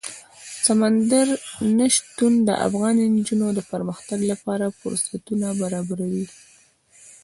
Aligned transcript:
سمندر 0.65 1.27
نه 1.77 1.87
شتون 1.95 2.33
د 2.47 2.49
افغان 2.67 2.95
نجونو 3.17 3.47
د 3.57 3.59
پرمختګ 3.71 4.19
لپاره 4.31 4.65
فرصتونه 4.79 5.47
برابروي. 5.61 6.27